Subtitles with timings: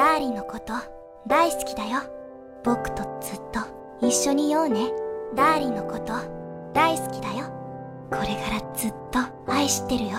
[0.00, 0.72] ダーリンのこと
[1.26, 1.98] 大好きだよ。
[2.64, 3.60] 僕とずっと
[4.00, 4.90] 一緒にいようね。
[5.36, 6.14] ダーリンのこと
[6.72, 7.44] 大好きだよ。
[8.10, 10.12] これからずっと愛してるよ。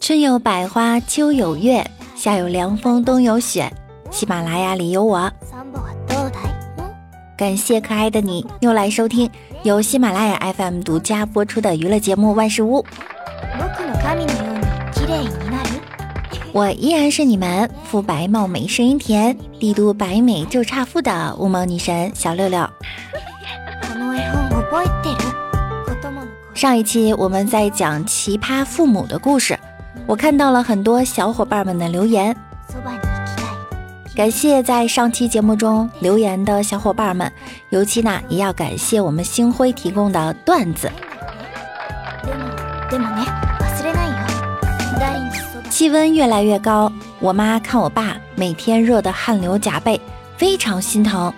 [0.00, 1.84] 春有百花，秋有月，
[2.16, 3.70] 夏有凉风，冬有雪。
[4.10, 6.48] 喜马拉雅里有我，サンボはどうだい？
[6.80, 7.36] ん？
[7.36, 9.30] 感谢可爱的你又来收听
[9.64, 12.82] 由喜马拉雅 FM 独家播出的娱乐节目《万事屋》，
[16.55, 22.59] 我依然是你们肤白貌美、声音甜、帝都白美就差富的乌蒙女神小六六。
[23.81, 25.19] この絵本覚えてる
[25.85, 29.57] 子供の頃上一期我们在讲奇葩父母的故事，
[30.05, 32.35] 我看到了很多小伙伴们的留言，
[32.67, 33.43] そばに行きた
[34.13, 34.15] い。
[34.15, 37.31] 感谢在上期节目中留言的小伙伴们，
[37.69, 40.91] 尤其呢也要感谢我们星辉提供的段子。
[45.75, 49.99] 气温越来越高，我妈看我爸每天热得汗流浃背，
[50.37, 51.33] 非常心疼。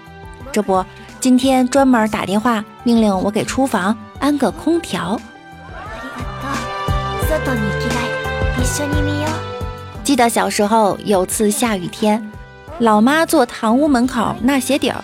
[0.51, 0.83] 这不，
[1.19, 5.19] 今天专门打电话命令我给厨房安个空调。
[5.69, 7.53] ありがとう。
[7.53, 8.03] 外に行きたい。
[8.61, 10.03] 一緒に見よう。
[10.03, 12.31] 记得小时候有次下雨天，
[12.79, 15.03] 老妈做堂屋门口纳鞋底儿，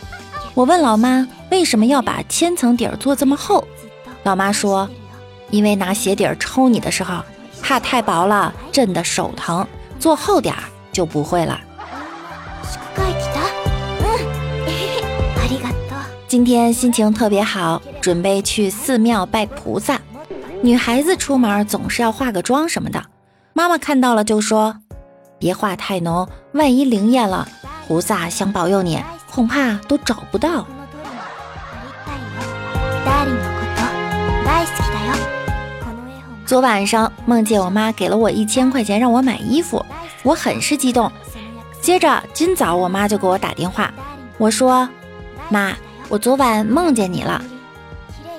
[0.53, 4.89] 我问老妈为什么要把千层底儿做这么厚，ずっと老妈说，
[5.50, 7.23] 因为拿鞋底儿抽你的时候，
[7.64, 9.66] 怕太薄了震得手疼，
[10.00, 11.59] 做厚点儿就不会了。
[12.64, 13.39] しっ かり来た
[14.02, 14.28] うん。
[15.38, 16.00] あり がとう。
[16.28, 20.00] 今天心情特别好，准备去寺庙拜菩萨。
[20.61, 23.02] 女孩子出门总是要化个妆什么的，
[23.53, 27.47] 妈妈看到了就说：“别化太浓，万一灵验了，
[27.88, 30.66] 菩萨想保佑你，恐怕都找不到
[36.47, 39.84] 昨晚上梦见我妈给了我一千块钱让我买衣服，
[40.23, 41.11] 我很是激动。
[41.81, 43.92] 接着今早我妈就给我打电话，
[44.36, 44.89] 我说
[45.48, 45.75] ：“妈，
[46.09, 47.42] 我昨晚梦见你了，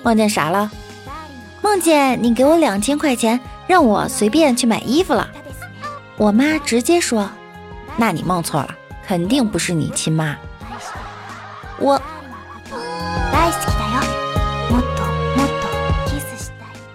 [0.04, 0.72] 梦见啥了？
[1.62, 5.28] 梦见你给我两千块钱，让我随便去买衣服了。”
[6.18, 7.28] 我妈直接说
[7.98, 8.70] ：“那你梦错了，
[9.06, 10.38] 肯定不是你亲妈。”
[11.80, 12.02] 我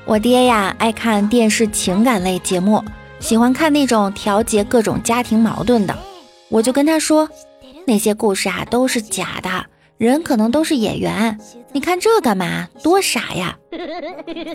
[0.10, 2.84] 我爹呀爱看电视情感类节目，
[3.20, 5.98] 喜欢看那种调节各种家庭矛盾的。
[6.50, 7.28] 我就跟他说，
[7.88, 9.66] 那些故事啊都是假的，
[9.98, 11.40] 人可能都是演员。
[11.72, 12.68] 你看这干嘛？
[12.84, 13.58] 多傻呀！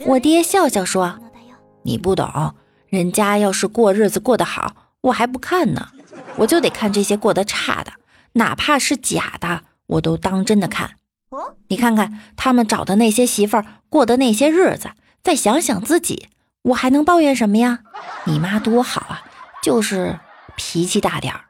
[0.06, 2.54] 我爹笑笑说のだよ。：“你不懂，
[2.88, 5.88] 人家要是过日子过得好，我还不看呢。
[6.36, 7.92] 我就得看这些过得差的，
[8.34, 10.90] 哪怕是假的，我都当真的看。
[11.30, 14.90] 哦你看看他们找的那些媳妇儿过的那些日子，
[15.25, 16.27] 再想想自己，
[16.61, 17.79] 我还能抱怨什么呀？
[18.25, 19.25] 你妈多好啊，
[19.63, 20.19] 就是
[20.55, 21.41] 脾气大点儿。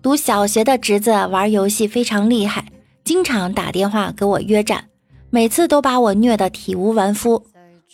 [0.00, 2.72] 读小学的侄子玩游戏非常厉害，
[3.04, 4.86] 经常打电话给我约战，
[5.28, 7.44] 每次都把我虐得体无完肤。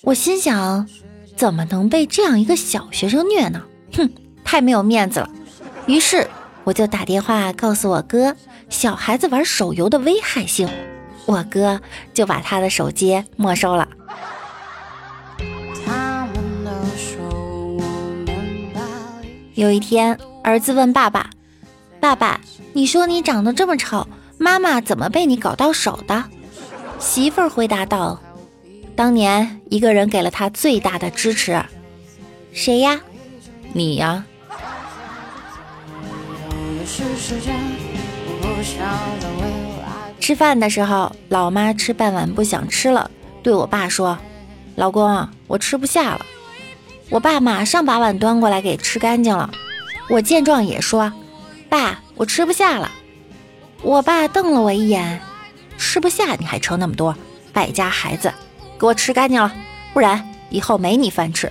[0.05, 0.89] 我心想，
[1.35, 3.65] 怎么能被这样一个小学生虐呢？
[3.93, 4.09] 哼，
[4.47, 5.29] 太没有面子了。
[5.87, 6.27] 于是
[6.63, 8.37] 我就打电话告诉我哥，
[8.71, 10.69] 小孩子玩手游的危害性。
[11.27, 11.81] 我哥
[12.15, 13.89] 就把他的手机没收了。
[19.55, 21.31] 有一天，儿子问爸爸
[21.99, 22.41] ：“爸爸，
[22.75, 24.07] 你说你长得这么丑，
[24.39, 26.25] 妈妈怎么被你搞到手的？”
[27.01, 28.21] 媳妇儿回答道
[28.95, 31.61] ：“当年一个人给了他最大的支持，
[32.53, 33.01] 谁呀？
[33.73, 34.25] 你呀。
[40.21, 43.11] 吃饭的时候，老妈吃半碗不想吃了，
[43.43, 44.17] 对我爸说
[44.77, 46.25] ：“老公，我吃不下了。”
[47.11, 49.51] 我爸马上把碗端过来给吃干净了。
[50.09, 51.13] 我见状也说
[51.69, 52.91] ：“爸，我吃不下了。”
[53.83, 55.21] 我爸瞪了我一眼
[55.79, 57.15] ：“吃不下你还盛那么多，
[57.53, 58.33] 败家孩子，
[58.79, 59.53] 给我吃干净了，
[59.93, 61.51] 不然以后没你饭吃。”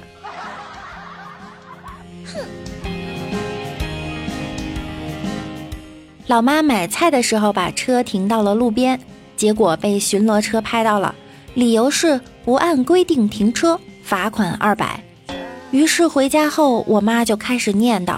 [6.27, 8.99] 老妈买菜的时候把车停到了路边，
[9.37, 11.13] 结果被巡逻车拍到了，
[11.53, 15.03] 理由是不按规定停车，罚款二百。
[15.69, 18.17] 于是回家后，我妈就开始念叨：“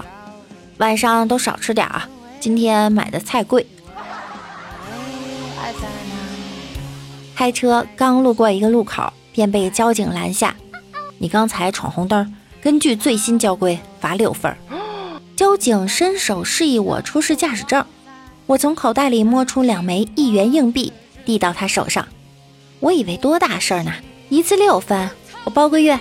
[0.78, 2.08] 晚上都少吃点啊，
[2.40, 3.66] 今天买的菜贵。”
[7.36, 10.56] 开车刚路过一个路口，便被交警拦下。
[11.18, 14.56] 你刚才闯红灯，根据最新交规罚六分儿。
[15.36, 17.84] 交警伸手示意我出示驾驶证，
[18.48, 20.90] 我从口袋里摸出两枚一元硬币，
[21.26, 22.08] 递到他手上。
[22.80, 23.92] 我以为多大事儿呢，
[24.30, 25.10] 一次六分，
[25.44, 26.00] 我包个月。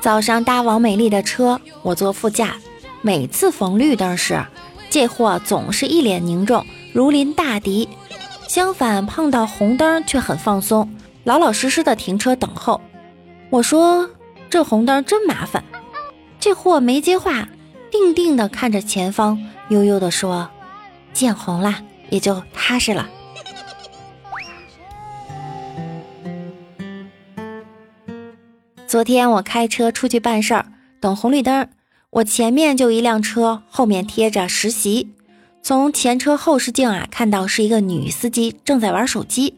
[0.00, 2.56] 早上搭王美丽的车，我坐副驾。
[3.02, 4.42] 每次逢绿灯时，
[4.88, 6.64] 这货总是一脸凝重，
[6.94, 7.86] 如临大敌。
[8.48, 10.90] 相反，碰到红灯却很放松，
[11.24, 12.80] 老老实实的停车等候。
[13.50, 14.08] 我说
[14.48, 15.62] ：“这红灯真麻烦。”
[16.42, 17.48] 这货没接话，
[17.88, 20.50] 定定的看着前方，悠悠的说
[21.14, 23.08] ：“见红了，也就踏实了。”
[28.88, 30.66] 昨天我开车出去办事儿，
[30.98, 31.68] 等红绿灯，
[32.10, 35.14] 我前面就一辆车，后面贴着实习。
[35.62, 39.54] 从前车后视镜啊，看到是一个女司机正在玩手机。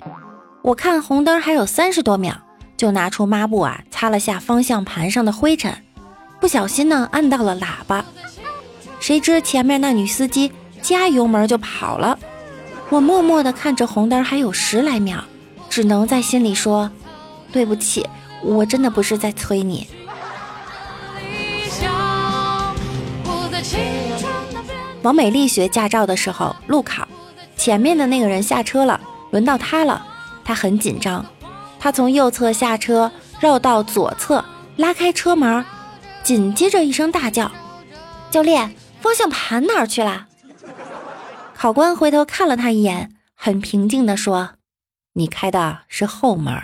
[0.61, 2.35] 我看红灯还有三十多秒，
[2.77, 5.75] 就拿出抹布啊，擦了下方向盘上的灰尘，
[6.45, 8.05] 不小心呢按到了喇叭。
[9.01, 10.53] 谁知前面那女司机
[10.83, 12.19] 加油门就跑了。
[12.91, 15.25] 我默默地看着红灯还有十来秒，
[15.71, 16.91] 只能在心里说
[17.51, 18.07] ：“对不起。”
[18.45, 19.89] 我真的不是在催你。
[25.01, 27.09] 王美丽学驾照的时候，路考
[27.57, 29.01] 前面的那个人下车了，
[29.31, 30.05] 轮到她了，
[30.45, 31.25] 她很紧张。
[31.81, 33.11] 她从右侧下车，
[33.41, 34.45] 绕到左侧，
[34.77, 35.65] 拉开车门，
[36.25, 37.53] 紧接着一声大叫
[38.33, 40.27] ：“教练，方向盘哪儿去了？”
[41.55, 44.55] 考官回头看了他一眼，很平静地说
[45.13, 46.55] ：“你开的是后门。”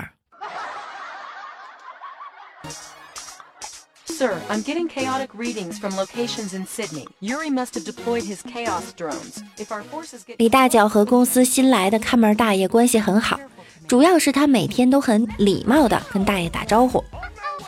[4.07, 7.07] Sir, I'm getting chaotic readings from locations in Sydney.
[7.21, 9.43] Yuri must have deployed his chaos drones.
[9.57, 13.39] If our forces get 李大脚和公司新来的看门大爷关系很好，
[13.87, 17.05] 主要是他每天都很礼貌的跟大爷打招呼。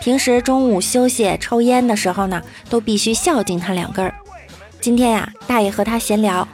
[0.03, 4.13] 平时中午休息抽烟的时候呢，都必须孝敬他两根儿。
[4.81, 6.47] 今天呀，大爷和他闲聊，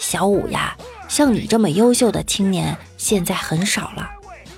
[0.00, 0.76] 小五呀，
[1.06, 4.10] 像你这么优秀的青年现在很少了。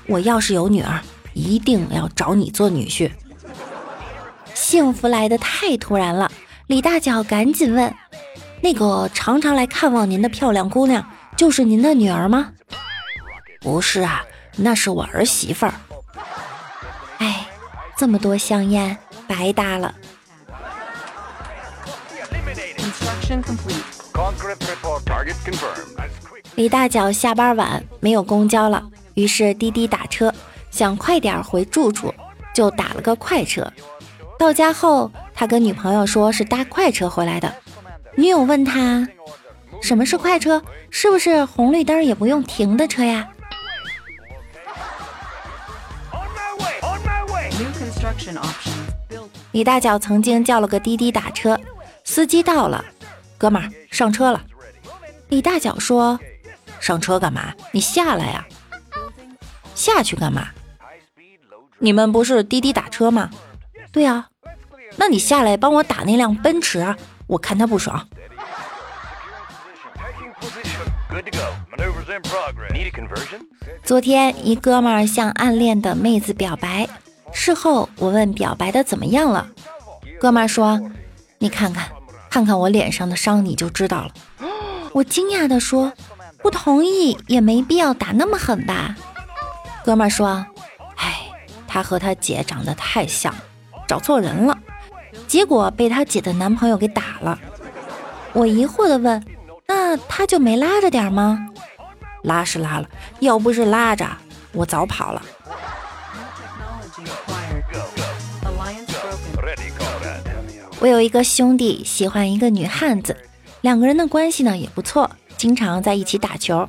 [0.07, 0.99] 我要是有女儿，
[1.35, 3.11] 一定要找你做女婿。
[4.55, 6.33] 幸福来的太突然了，
[6.67, 7.95] 李大脚赶紧问
[8.63, 11.07] ：“那个常常来看望您的漂亮姑娘，
[11.37, 12.53] 就是您的女儿吗
[13.61, 14.25] ？”“不是啊，
[14.57, 15.75] 那是我儿媳妇儿。”“，
[17.99, 18.97] 这么多香烟
[19.27, 19.93] 白搭了。”
[26.55, 30.33] 李大脚下班晚，没有公交了，于是滴滴打车，
[30.71, 32.15] 想快点回住处，
[32.55, 33.71] 就打了个快车。
[34.39, 37.53] 到家后，他跟女朋友说是搭快车回来的。
[38.15, 39.09] 女友问他
[39.83, 40.63] ：“什么是快车？
[40.91, 43.29] 是不是红绿灯也不用停的车呀？”
[49.53, 51.59] 李大脚曾经叫了个滴滴打车，
[52.05, 52.85] 司机到了，
[53.37, 54.43] 哥们儿上车了。
[55.29, 56.19] 李大脚说
[56.81, 57.53] ：“上车干嘛？
[57.73, 58.47] 你下来呀。
[59.75, 60.49] 下去干嘛？
[61.79, 63.31] 你们不是滴滴打车吗？
[63.91, 64.29] 对啊，
[64.97, 66.95] 那你下来帮我打那辆奔驰，
[67.27, 68.07] 我看他不爽。
[73.83, 76.89] 昨天一哥们儿向暗恋的妹子表白，
[77.33, 79.47] 事后我问表白的怎么样了，
[80.21, 80.81] 哥们儿说
[81.39, 81.89] ：“你看看，
[82.29, 84.11] 看看我脸上的伤，你就知道了。”
[84.93, 85.93] 我惊讶地说
[86.43, 88.97] ：“不同意也没必要打那么狠吧？”
[89.85, 90.45] 哥们儿说
[90.97, 91.21] ：“哎，
[91.67, 93.35] 他和他姐长得太像，
[93.87, 94.59] 找错人了，
[95.27, 97.39] 结果被他姐的男朋友给打了。”
[98.33, 99.25] 我疑惑地问
[99.67, 101.49] ：“那他就没拉着点吗？”
[102.23, 102.89] 拉是拉了，
[103.21, 104.07] 要不是拉着，
[104.53, 105.23] 我早跑了。
[110.81, 113.17] 我有一个兄弟喜欢一个女汉子，
[113.63, 116.69] 两个人的关系呢也不错，经常在一起打球。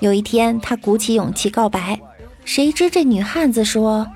[0.00, 1.98] 有一天，他鼓起勇气告白，
[2.44, 4.06] 谁知这女汉子说：“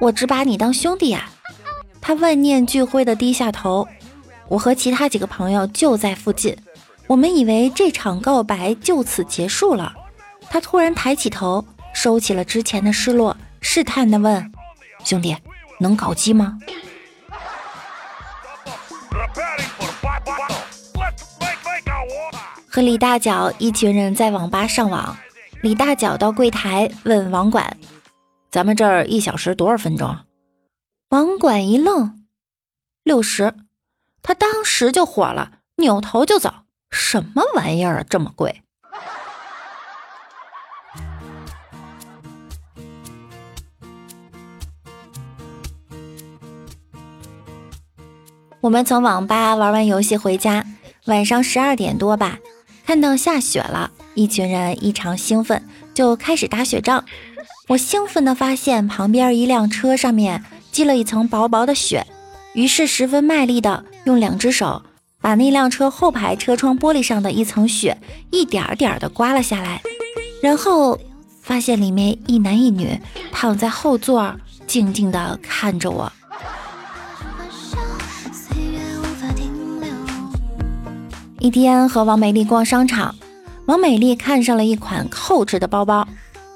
[0.00, 1.30] 我只把你当兄弟呀、
[2.00, 3.86] 他万念俱灰的低下头。
[4.48, 6.56] 我和其他几个朋友就在附近，
[7.06, 9.94] 我们以为这场告白就此结束了。
[10.48, 11.64] 他突然抬起头，
[11.94, 14.52] 收起了之前的失落，试探地问
[15.06, 15.36] ：“兄弟，
[15.78, 16.58] 能搞基吗？”
[22.72, 25.16] 和李大脚一群人在网吧上网，
[25.60, 27.76] 李大脚到柜台问网管
[28.50, 30.16] ：“咱们这儿一小时多少分钟？”
[31.10, 32.24] 网管一愣
[33.02, 33.54] ：“六十。”
[34.22, 36.52] 他当时就火了，扭头就走
[36.90, 38.62] ：“什么玩意儿啊，这么贵？”
[48.60, 50.66] 我们从网吧玩完游戏回家，
[51.06, 52.38] 晚上十二点多吧，
[52.84, 55.62] 看到下雪了，一群人异常兴奋，
[55.94, 57.02] 就开始打雪仗。
[57.68, 62.06] 我兴奋地发现旁边一辆车上面积了一层薄薄的雪，
[62.52, 64.82] 于是十分卖力地用两只手
[65.22, 67.96] 把那辆车后排车窗玻璃上的一层雪
[68.30, 69.80] 一点点地刮了下来，
[70.42, 71.00] 然后
[71.40, 73.00] 发现里面一男一女
[73.32, 74.34] 躺在后座，
[74.66, 76.12] 静静地看着我。
[81.40, 83.14] 一天和王美丽逛商场，
[83.64, 86.06] 王美丽看上了一款厚实的包包。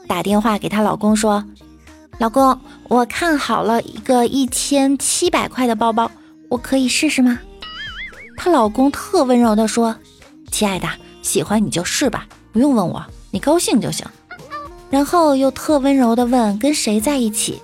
[0.07, 1.43] 打电话给她老公说
[2.21, 6.11] ：“老公，我看好了一个一千七百块的包包，
[6.50, 7.38] 我可以试试吗？”
[8.37, 9.97] 她老公特温柔的说
[10.53, 10.87] ：“亲爱的，
[11.23, 14.07] 喜欢你就试吧，不用问我，你高兴就行。”
[14.91, 17.62] 然后又特温柔的问：“跟谁在一起？”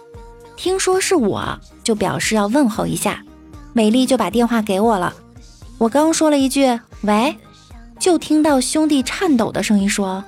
[0.56, 3.22] 听说是我，就表示要问候一下。
[3.74, 5.12] 美丽就把电话给我了。
[5.80, 7.34] 我刚说了一句“喂”，
[7.98, 10.22] 就听到兄弟颤抖的声音说。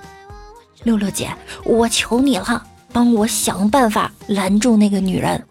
[0.82, 1.28] 六六姐，
[1.62, 5.44] 我求你了，帮我想办法拦住那个女人。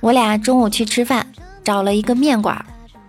[0.00, 1.26] 我俩中午去吃饭，
[1.62, 2.64] 找了一个面馆。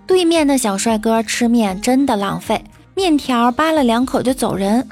[0.06, 2.62] 对面的小帅哥吃面真的浪费，
[2.94, 4.86] 面条扒了两口就走人。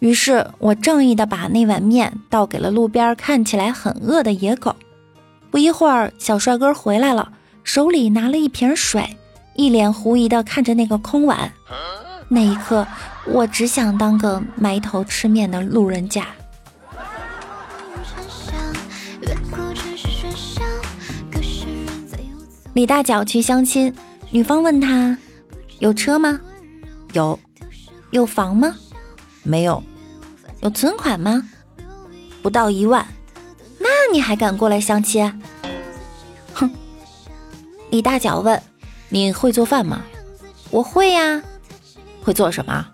[0.00, 4.74] 于是我正义的把那碗面倒给了路边看起来很饿的野狗。
[5.52, 7.30] 不一会儿，小帅哥回来了，
[7.62, 9.18] 手里拿了一瓶水。
[9.54, 11.52] 一脸狐疑的看着那个空碗，
[12.26, 12.86] 那一刻，
[13.26, 16.28] 我只想当个埋头吃面的路人甲。
[22.72, 23.94] 李大脚去相亲，
[24.30, 25.18] 女方问他
[25.80, 26.40] ：“有车吗？
[27.12, 27.38] 有。
[28.10, 28.74] 有房吗？
[29.42, 29.82] 没有。
[30.62, 31.46] 有存款吗？
[32.42, 33.06] 不到一万。
[34.12, 35.40] 你还敢过来相亲？”
[36.54, 36.70] 哼。
[37.90, 38.62] 李大脚问。
[39.08, 40.02] 你会做饭吗？
[40.70, 41.42] 我会呀。
[42.24, 42.86] 会做什么？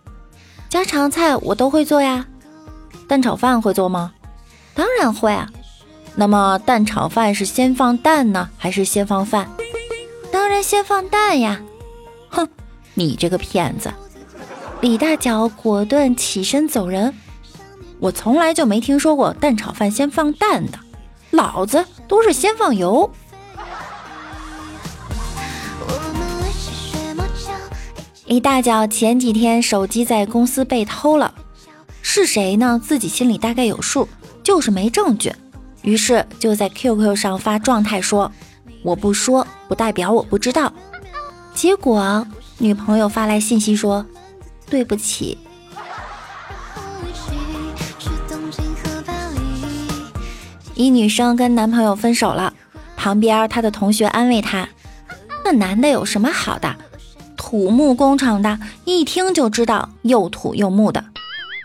[0.69, 2.27] 家常菜我都会做呀。
[3.07, 4.13] 蛋炒饭会做吗？
[4.75, 5.49] 当然会啊。
[6.17, 9.49] 那么蛋炒饭是先放蛋呢，还是先放饭？
[10.33, 11.61] 当然先放蛋呀。
[12.31, 12.49] 哼，
[12.95, 13.93] 你这个骗子！
[14.81, 17.15] 李大脚果断起身走人。
[18.01, 20.79] 我从来就没听说过蛋炒饭先放蛋的，
[21.39, 23.09] 老子都是先放油。
[28.27, 31.33] 李大脚前几天手机在公司被偷了，
[32.03, 32.81] 是谁呢？
[32.85, 34.09] 自己心里大概有数，
[34.43, 35.33] 就是没证据，
[35.83, 38.33] 于是就在 QQ 上发状态说
[38.83, 40.73] ：“我不说，不代表我不知道。”
[41.55, 42.27] 结果
[42.59, 44.05] 女朋友发来信息说
[44.69, 45.39] ：“对不起。”
[50.79, 52.55] 一女生跟男朋友分手了，
[52.97, 54.69] 旁边她的同学安慰她
[55.45, 56.77] ：“那男的有什么好的？”
[57.37, 61.05] 土木工程的，一听就知道又土又木的。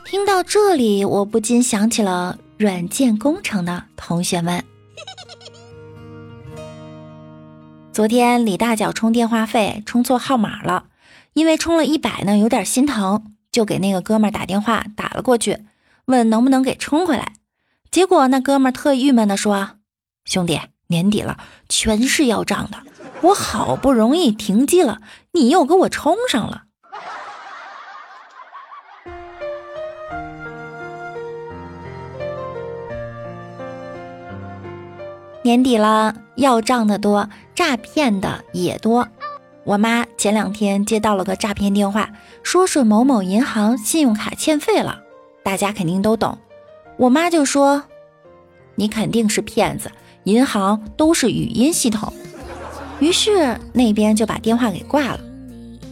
[0.08, 4.64] 听到这里，我不禁想起了软件工程的同学们。
[7.92, 10.86] 昨天李大脚充电话费充错号码了，
[11.34, 15.60] 因为充了一百呢，有点心疼，就给那个哥们儿打电话打了过去，
[16.06, 17.34] 问能不能给充回来。
[17.94, 19.78] 结果那哥们儿特郁闷的说
[20.26, 21.38] ：“兄弟，年底了，
[21.70, 22.78] 全是要账的。”
[23.22, 24.98] 我好不容易停机了，
[25.34, 26.64] 你又给我充上了。
[35.44, 39.08] 年底了，要账的多，诈骗的也多。
[39.66, 42.10] 我妈前两天接到了个诈骗电话，
[42.42, 45.04] 说是某某银行信用卡欠费了，
[45.44, 46.40] 大家肯定都懂。
[46.98, 47.84] 我妈就说
[48.76, 49.92] ：“你肯定是骗子，
[50.24, 52.14] 银行都是语音系统。”
[53.00, 55.20] 于是那边就把电话给挂了。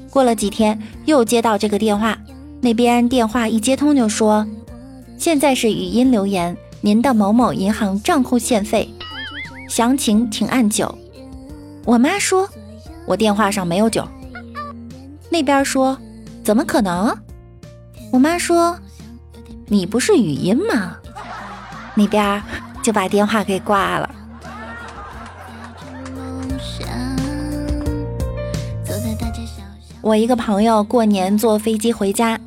[0.09, 2.17] 过了几天，又接到这个电话，
[2.61, 4.45] 那边电话一接通就说
[5.17, 8.89] ：“现在是语音留言，您的某某银行账户欠费，
[9.67, 10.97] 详情请按九。”
[11.83, 12.47] 我妈说
[13.07, 14.07] ：“我电话上没有九。”
[15.31, 15.97] 那边说
[16.43, 17.17] ：“怎么可能？”
[18.11, 18.77] 我妈说
[19.71, 20.97] ：“你不是语音吗？”
[21.95, 22.43] 那边
[22.83, 24.09] 就把电话给挂了。
[30.01, 32.37] 我一个朋友过年坐飞机回家，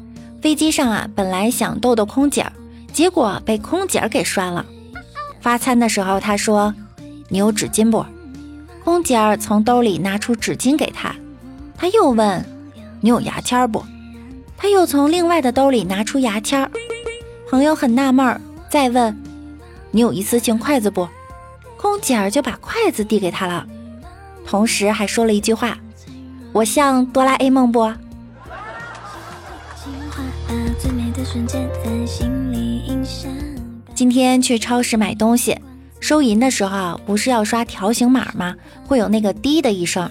[0.42, 2.52] 飞机上啊，本来想逗逗空姐儿，
[2.92, 4.66] 结果被空姐儿给拴了。
[5.40, 6.74] 发餐的时候，他说
[7.30, 8.04] ：“你有纸巾不？”
[8.84, 11.14] 空姐儿从兜里拿出纸巾给他。
[11.76, 12.44] 他又问
[13.00, 13.82] ：“你有牙签不？”
[14.58, 16.68] 他又从另外的兜里拿出牙签。
[17.54, 19.16] 朋友很纳闷儿，再问
[19.92, 21.08] ：“你有一次性筷子不？”
[21.78, 23.64] 空姐儿就把筷子递给他了，
[24.44, 25.78] 同时还说了一句话
[26.50, 27.88] ：“我像哆啦 A 梦不？”
[33.94, 35.56] 今天去超市买东西，
[36.00, 38.56] 收银的时候，不是要刷条形码吗？
[38.84, 40.10] 会有那个滴的一声。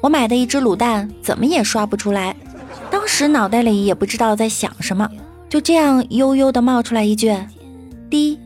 [0.00, 2.34] 我买的一只卤蛋怎么也刷不出来，
[2.90, 5.06] 当时脑袋里也不知道在想什么，
[5.48, 7.34] 就这样悠悠的冒出来一句
[8.10, 8.38] “滴”。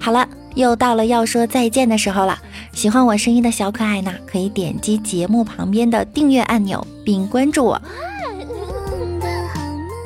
[0.00, 2.38] 好了，又到了要说再见的时候了。
[2.72, 7.80] 喜欢我声音的小可爱呢，可以点击节目旁边的订阅按钮并关注我。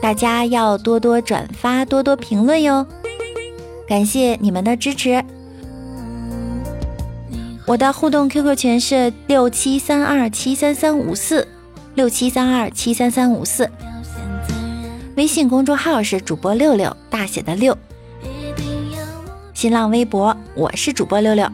[0.00, 2.86] 大家要多多转发，多多评论哟，
[3.88, 5.24] 感谢你们的支持。
[7.68, 11.46] 我的互动 QQ 群是六七三二七三三五四，
[11.96, 13.70] 六七三二七三三五四。
[15.16, 17.76] 微信公众号是主播六六大写的六。
[19.52, 21.46] 新浪微博我是主播六六。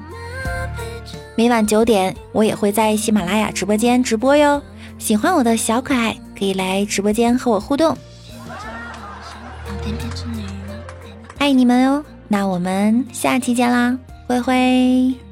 [1.35, 4.63] 每晚九点我也会在喜马拉雅直播间直播哟。
[4.99, 7.99] 喜欢我的小可爱可以来直播间和我互动。
[11.39, 15.24] 爱你们哦，那我们下期见啦，灰灰。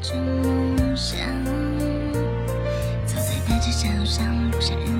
[0.00, 1.18] 着梦想
[3.04, 4.99] 走在大街小巷落下人